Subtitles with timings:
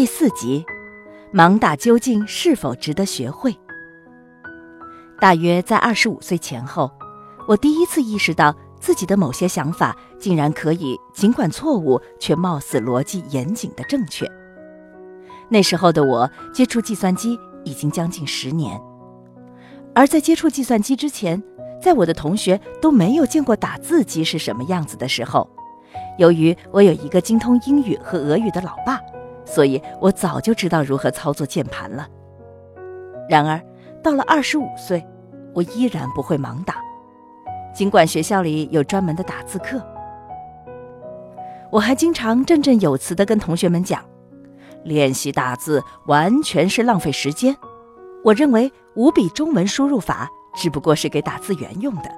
[0.00, 0.64] 第四集，
[1.30, 3.54] 盲打究竟是否值得学会？
[5.20, 6.90] 大约在二十五岁前后，
[7.46, 14.26] 我第一次意识到自己的某些想法竟然可以尽管错误，却貌似逻辑严谨的正确。
[15.50, 18.80] 那时候的我接触计算机已经将近十年，
[19.94, 21.42] 而在接触计算机之前，
[21.78, 25.46] 在我的同学都没有见过打字机是什么样子的时候。
[26.16, 28.98] 由于我有一个精通英语和俄语的老爸，
[29.52, 32.06] 所以我早就知道如何操作键盘了。
[33.28, 33.60] 然而，
[34.00, 35.04] 到了二十五岁，
[35.52, 36.76] 我依然不会盲打，
[37.74, 39.84] 尽管学校里有专门的打字课。
[41.72, 44.04] 我还经常振振有词地跟同学们讲，
[44.84, 47.56] 练习打字完全是浪费时间。
[48.22, 52.10] 我认为五笔中文输入法只不过是给打字员用的。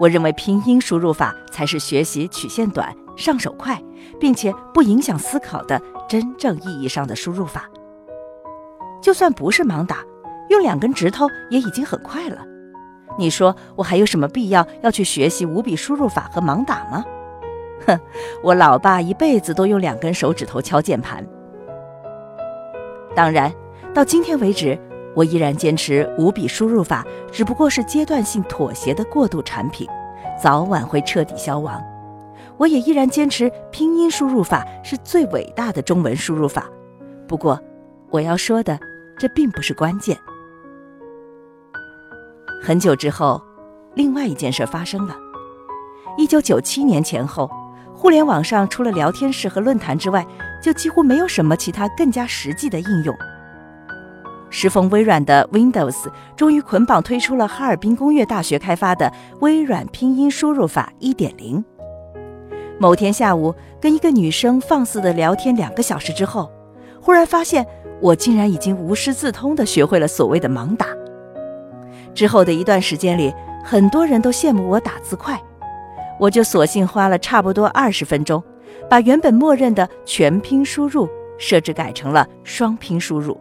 [0.00, 3.82] 我认为拼音输入法才是学习曲线短、上手快，
[4.20, 7.68] 并且不影响思考的真正意义上的输入法。
[9.02, 9.98] 就算不是盲打，
[10.48, 12.38] 用两根指头也已经很快了。
[13.18, 17.04] 你说我还有什么必要要去学习五笔输入法和盲打吗？
[17.86, 17.98] 哼，
[18.42, 21.26] 我老爸一辈子都用两根手指头敲键盘。
[23.16, 23.52] 当然，
[23.92, 24.78] 到今天为止。
[25.16, 29.84] 我依然坚持五笔输入法只不过是阶段性妥协的过渡产品，
[30.40, 31.82] 早晚会彻底消亡。
[32.58, 36.68] 我也依然坚持拼音输入法是最伟大的中文输入法。
[37.26, 37.60] 不过，
[38.10, 38.78] 我要说的，
[39.18, 40.18] 这并不是关键。
[42.60, 43.40] 很久之后，
[43.94, 45.16] 另外一件事发生了。
[46.16, 47.48] 一九九七年前后，
[47.94, 50.26] 互联网上除了聊天室和论坛之外，
[50.60, 53.16] 就几乎没有什么其他更加实际的应用。
[54.50, 61.62] 时逢微软的 Windows 终于捆绑推出了哈尔滨工业大学开发的微软拼音输入法1.0。
[62.80, 66.48] 某天下午，跟一个女生放肆的聊天两个小时之后，
[67.02, 67.66] 忽然发现
[68.00, 70.86] 我竟然已经无师自通的学会了所谓的盲打。
[72.14, 73.34] 之后的一段时间里，
[73.64, 75.40] 很多人都羡慕我打字快，
[76.20, 78.40] 我就索性花了差不多二十分钟，
[78.88, 83.36] 把原本默认的全拼输入设置改成了双拼输入。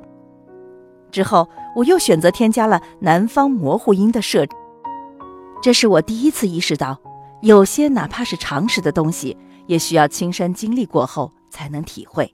[1.12, 4.56] 之后，我又选择添加了南方模糊音的设置。
[5.62, 7.00] 这是我第一次意识到，
[7.42, 9.38] 有些哪怕是常识的东西，
[9.68, 12.34] 也需要亲身经历过后才能体会。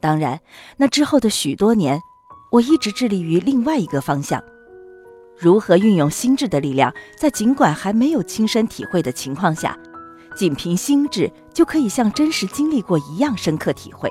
[0.00, 0.40] 当然，
[0.76, 2.00] 那之后的许多年，
[2.50, 4.42] 我一直致力于另外一个方向：
[5.38, 9.76] 如何运用心智的力量，在尽管还没有亲身体会的情况下，
[10.34, 14.10] 仅凭心智就可以像真实经历过一样深刻体会。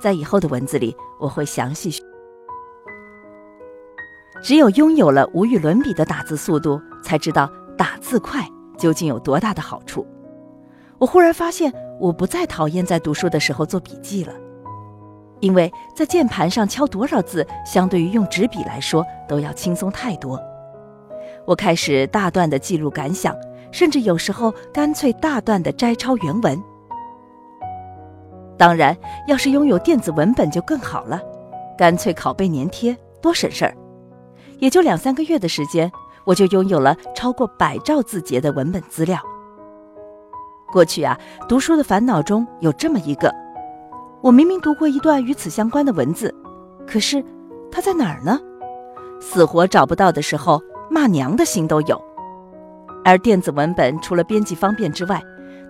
[0.00, 1.90] 在以后的文字里，我会详细。
[4.40, 10.06] 只有拥有了无与伦比的打字速度，才知道打字快究竟有多大的好处。
[10.98, 14.32] 我忽然发现，我不再讨厌在读书的时候做笔记了，
[15.40, 20.40] 因为在键盘上敲多少字，相对于用纸笔来说都要轻松太多。
[21.44, 23.36] 我开始大段的记录感想，
[23.70, 26.60] 甚至有时候干脆大段的摘抄原文。
[28.56, 28.96] 当然，
[29.28, 31.22] 要是拥有电子文本就更好了，
[31.76, 33.74] 干脆拷贝粘贴，多省事儿。
[34.58, 35.90] 也就两三个月的时间，
[36.28, 39.18] 我就拥有了超过百兆字节的文本资料。
[40.70, 41.18] 过去啊，
[41.48, 43.34] 读书的烦恼中有这么一个：
[44.20, 46.34] 我明明读过一段与此相关的文字，
[46.86, 47.24] 可是
[47.72, 48.38] 它在哪儿呢？
[49.22, 51.98] 死活找不到的时候，骂娘的心都有。
[53.06, 55.22] 而电子文本除了编辑方便之外，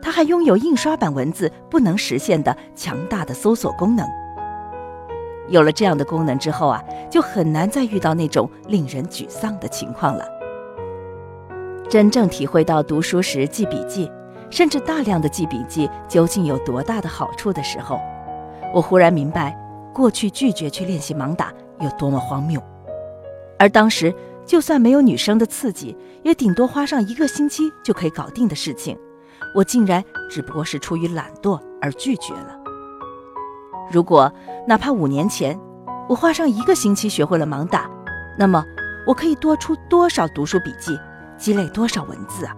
[0.03, 4.05] 它还拥有印刷版文字不能实现的强大的搜索功能。
[5.47, 10.27] 有了这样的功能之后啊，就很难再遇到那种令人沮丧的情况了。
[11.89, 14.11] 真正体会到读书时记笔记，
[14.51, 17.99] 甚至大量的记笔记究竟有多大的好处的时候，
[18.75, 19.59] 我忽然明白，
[19.95, 21.51] 过去拒绝去练习盲打
[21.81, 22.63] 有多么荒谬。
[23.59, 28.99] 而当时，就算没有女生的刺激，也顶多花上一个星期就可以搞定的事情，
[29.55, 32.55] 我竟然只不过是出于懒惰而拒绝了。
[33.91, 34.31] 如果
[34.67, 35.59] 哪怕五年前，
[36.07, 37.91] 我花上一个星期学会了盲打，
[38.39, 38.63] 那么
[39.07, 40.99] 我可以多出多少读书笔记，
[41.39, 42.55] 积累多少文字啊！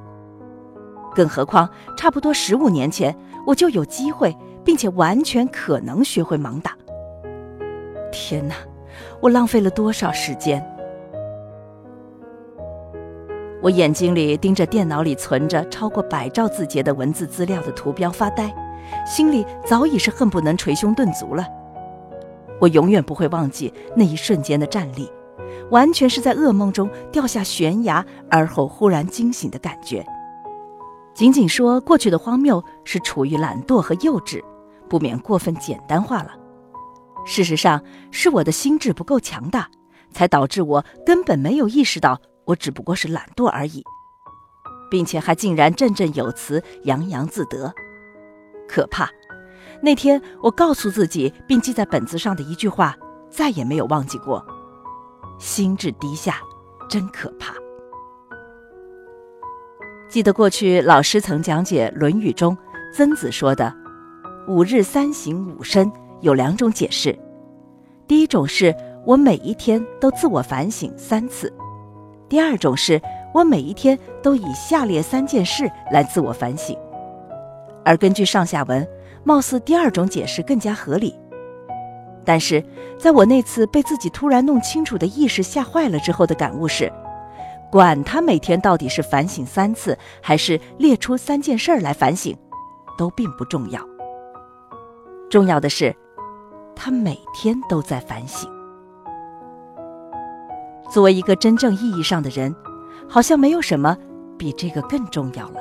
[1.14, 3.14] 更何况，差不多十五年前，
[3.46, 6.76] 我就有机会，并且完全可能学会盲打。
[8.10, 8.54] 天哪，
[9.20, 10.64] 我浪费了多少时间！
[13.62, 18.50] 我眼睛里盯着电脑里存着超过百兆字节的文字资料的图标发呆。
[19.06, 21.46] 心里早已是恨不能捶胸顿足了。
[22.60, 25.08] 我永远不会忘记那一瞬间的站立，
[25.70, 30.04] 完全是在噩梦中掉下悬崖而后忽然惊醒的感觉。
[31.14, 34.42] 仅仅说过去的荒谬是处于懒惰和幼稚，
[34.88, 36.34] 不免过分简单化了。
[37.26, 39.68] 事实上，是我的心智不够强大，
[40.12, 43.84] 才导致我根本没有意识到我只不过是懒惰而已，
[44.90, 47.72] 并且还竟然振振有词、洋洋自得，
[48.66, 49.08] 可怕！
[49.82, 52.96] 那天我告诉自己并记在本子上的一句话，
[53.28, 54.44] 再也没有忘记过：
[55.40, 56.36] 心智低下，
[56.86, 57.54] 真可怕。
[60.06, 62.56] 记得过去老师曾讲解《论语》中
[62.94, 63.74] 曾子说的
[64.46, 65.90] “五日三省吾身”
[66.20, 67.18] 有两种解释。
[68.06, 68.74] 第一种是
[69.06, 71.48] 我每一天都自我反省三次；
[72.28, 73.00] 第二种是
[73.32, 76.76] 我每一天都以下列三件事来自我反省。
[77.82, 78.86] 而根据上下文，
[79.24, 81.18] 貌似第二种解释更加合理。
[82.30, 82.64] 但是
[82.96, 86.88] 在我那次被自己突然弄清楚的意识吓坏了之后的感悟是。
[87.72, 92.32] 管他每天到底是反省三次，还是列出三件事儿来反省，
[92.96, 93.80] 都并不重要。
[95.28, 95.92] 重要的是，
[96.76, 98.48] 他每天都在反省。
[100.88, 102.54] 作为一个真正意义上的人，
[103.08, 103.98] 好像没有什么
[104.38, 105.60] 比这个更重要了。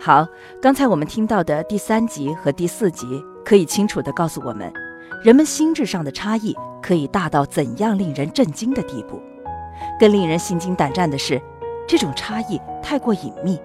[0.00, 0.26] 好，
[0.60, 4.72] 刚才我们听到的第三集和第四集，可以清楚地告诉我们，
[5.22, 9.20] 人们心智上的差异可以大到怎样令人震惊的地步。
[9.98, 11.40] 更令人心惊胆战的是，
[11.86, 13.60] 这种差异太过隐秘，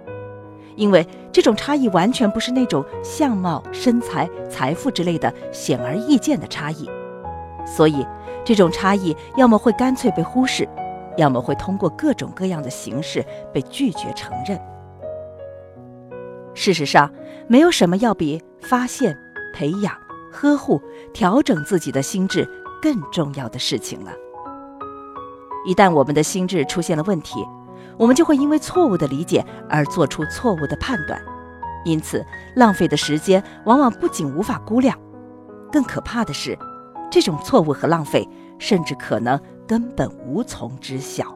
[0.76, 6.90] 因为这种差异完全不是那种相貌、身材、财富之类的显而易见的差异，
[7.66, 8.06] 所以
[8.44, 10.68] 这种差异要么会干脆被忽视，
[11.18, 14.60] 要么会通过各种各样的形式被拒绝承认。
[16.54, 17.10] 事实上，
[17.48, 19.18] 没有什么要比发现、
[19.54, 19.96] 培养、
[20.32, 20.82] 呵护、
[21.14, 22.48] 调整自己的心智
[22.82, 24.12] 更重要的事情了。
[25.66, 27.46] 一旦我们的心智出现了问题，
[27.98, 31.22] 我们就会因为错误的理解而做出错误的判断，
[31.86, 32.26] 因此
[32.56, 34.98] 浪费的时间往往不仅无法估量，
[35.72, 36.58] 更可怕的是，
[37.12, 38.28] 这种错误和浪费
[38.58, 41.36] 甚至可能根本无从知晓。